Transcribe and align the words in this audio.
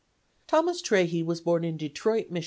Thomas 0.47 0.81
Trahey 0.81 1.21
was 1.23 1.41
born 1.41 1.63
in 1.63 1.77
Detroit, 1.77 2.31
Mich. 2.31 2.39